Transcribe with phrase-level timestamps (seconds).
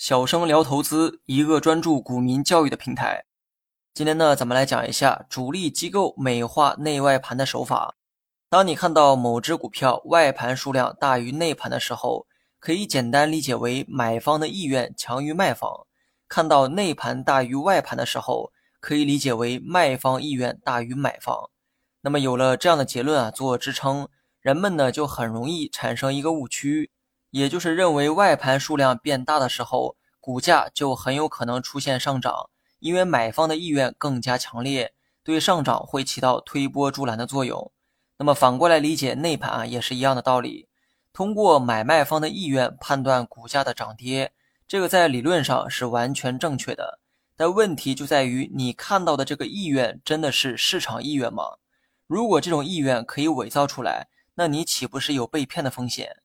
[0.00, 3.26] 小生聊投资，一个专注股民教育的平台。
[3.92, 7.96] 今天呢，咱们来讲一下主力机构美化内外盘的手法。
[8.48, 12.26] 当你看到某只股票外盘数量大于内盘的时候，
[12.58, 15.86] 可以简单理解为买方的意愿强于卖方；
[16.26, 21.50] 看到内盘大于外盘的时候，可以理解为卖方意愿大于买方。
[22.00, 24.08] 那么有了这样的结论啊做支撑，
[24.40, 26.90] 人们呢就很容易产生一个误区。
[27.30, 37.70] 也就是认为外盘数量变大的时候，股价就很有可能出现上涨，因为买方的意愿更加强烈，对上涨会起到推波助澜的作用。
[38.18, 40.68] 那么反过来理解内盘啊，也是一样的道理。
[41.12, 44.32] 通过买卖方的意愿判断股价的涨跌，
[44.68, 47.00] 这个在理论上是完全正确的。
[47.36, 51.56] 但问题就在于你看到的这个意愿真的是市场意愿吗？
[52.06, 56.16] 如果这种意愿可以伪造出来，那你岂不是有被骗的风险？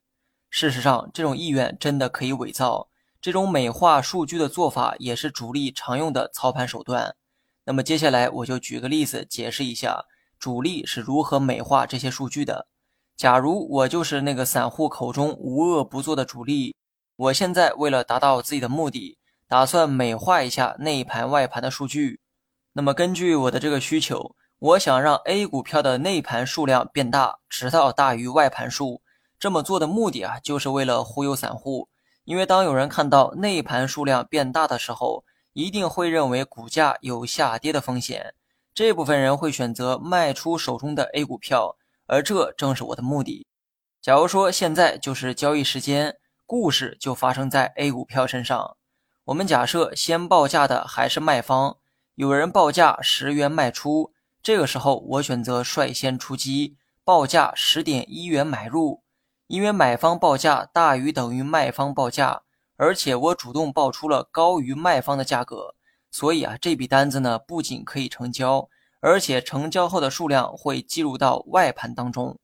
[0.58, 2.88] 事实上，这种意愿真的可以伪造。
[3.20, 7.14] 这种美化数据的做法也是主力常用的操盘手段。
[7.66, 10.06] 那么接下来我就举个例子解释一下
[10.40, 12.68] 主力是如何美化这些数据的。
[13.18, 16.74] 假如我就是那个散户口中无恶不作的主力，
[17.18, 19.18] 我现在为了达到自己的目的，
[19.50, 22.22] 打算美化一下内盘外盘的数据。
[22.72, 29.02] 那么根据我的这个需求，我想让 A 股票的内盘数量变大，直到大于外盘数。
[29.46, 31.88] 这么做的目的啊，就是为了忽悠散户。
[32.24, 38.34] 因为当有人看到内盘数量变大的时候，一定会认为股价有下跌的风险，
[38.74, 43.46] 这部分人会选择卖出手中的 A 股票，而这正是我的目的。
[44.02, 48.76] 假如说现在就是交易时间，故事就发生在 A 股票身上。
[49.26, 51.78] 我们假设先报价的还是卖方，
[52.16, 59.04] 有人报价十元卖出，这个时候我选择率先出击，报价十点一元买入。
[59.48, 62.42] 因为买方报价大于等于卖方报价，
[62.78, 65.76] 而且我主动报出了高于卖方的价格，
[66.10, 68.68] 所以啊，这笔单子呢不仅可以成交，
[69.02, 72.38] 而且成交后的数量会计入到外盘当中。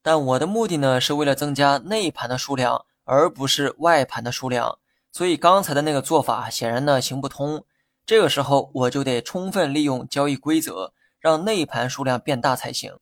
[0.00, 4.78] 但我的目的呢是为了增加内盘的数量，而不是外盘的数量，
[5.10, 7.64] 所以刚才的那个做法显然呢行不通。
[8.06, 12.92] 这个时候我就得充分利用交易规则，让内盘数量变大才行。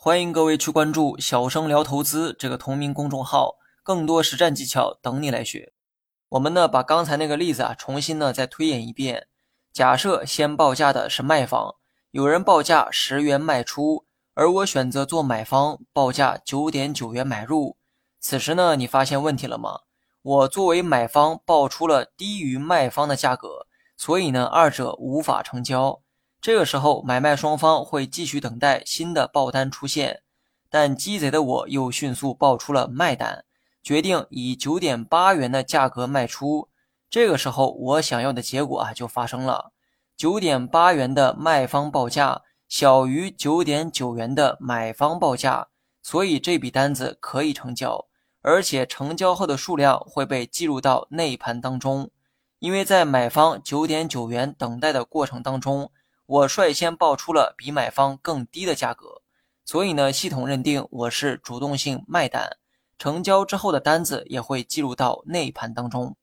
[0.00, 5.72] 欢迎各位去关注“小生聊投资”这个同名公众号，更多实战技巧等你来学。
[6.28, 9.26] 我们呢，把刚才那个例子啊，重新呢再推演一遍。
[9.72, 11.74] 假设先报价的是卖方，
[12.12, 17.76] 有人报价十元卖出，而我选择做买方，报价九点九元买入。
[18.20, 19.80] 此时呢，你发现问题了吗？
[20.22, 23.66] 我作为买方报出了低于卖方的价格，
[23.96, 26.00] 所以呢，二者无法成交。
[26.40, 30.22] 这个时候，买卖双方会继续等待新的报单出现，
[30.70, 33.44] 但鸡贼的我又迅速报出了卖单，
[33.82, 36.68] 决定以九点八元的价格卖出。
[37.10, 39.72] 这个时候，我想要的结果啊就发生了：
[40.16, 45.66] 九点八元的卖方报价小于九点九元的买方报价，
[46.02, 48.06] 所以这笔单子可以成交，
[48.42, 52.10] 而且成交后的数量会被记录到内盘当中。
[52.60, 55.90] 因为在买方九点九元等待的过程当中。
[56.28, 59.22] 我率先报出了比买方更低的价格，
[59.64, 62.58] 所以呢，系统认定我是主动性卖单，
[62.98, 66.14] 成交之后的单子也会记录到内盘当中。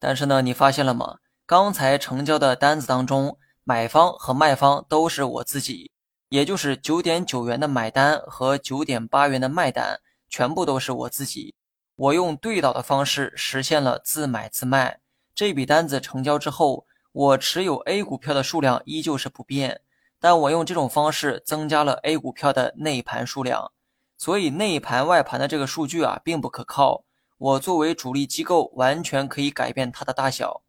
[0.00, 1.18] 但是呢，你发现了吗？
[1.46, 5.92] 刚才成交的单子当中，买方和卖方都是我自己，
[6.30, 11.54] 也就是九点九元的买单和九点八元的卖单，全部都是我自己。
[11.94, 14.98] 我用对倒的方式实现了自买自卖，
[15.32, 16.88] 这笔单子成交之后。
[17.14, 19.82] 我持有 A 股票的数量依旧是不变，
[20.18, 23.70] 但我用这种方式增加了 A 股票的内盘数量，
[24.18, 27.04] 所以内盘外盘的这个数据啊并不可靠。
[27.38, 30.62] 我作为主力机构，完全可以改变它的大小。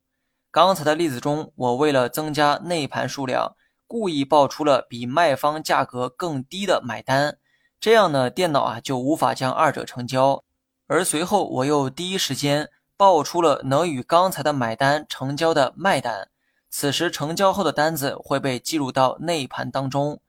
[0.51, 3.55] 刚才的例子中，我为了增加内盘数量，
[3.87, 7.39] 故意报出了比卖方价格更低的买单，
[7.79, 10.43] 这样呢，电脑啊就无法将二者成交。
[10.85, 16.29] 而随后我又第一时间报出了能与刚才的买单成交的卖单。
[16.77, 20.19] 此时成交后的单子会被记录到内盘当中。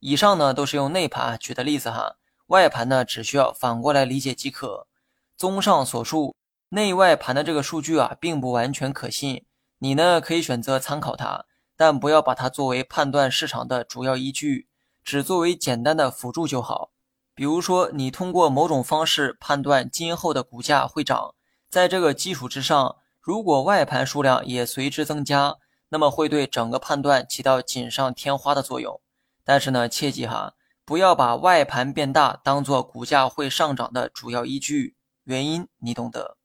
[0.00, 2.16] 以上呢都是用内盘举的例子哈，
[2.48, 4.86] 外盘呢只需要反过来理解即可。
[5.34, 6.36] 综上所述，
[6.68, 9.46] 内外盘的这个数据啊并不完全可信，
[9.78, 14.68] 你呢可以选择参考它，但不要把它作为判断市场的主要依据，
[15.02, 16.90] 只作为简单的辅助就好。
[17.34, 21.34] 比如说，你通过某种方式判断今后的股价会涨，
[21.70, 25.56] 在这个基础之上，如果外盘数量也随之增加。
[25.94, 29.00] 那么会对整个判断起到锦上添花的作用，
[29.44, 30.54] 但是呢，切记哈，
[30.84, 34.96] 不要把外盘变大当做股价会上涨的主要依据。
[35.22, 36.36] 原因你懂得。